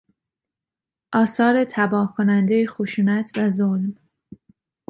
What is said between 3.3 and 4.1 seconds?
و ظلم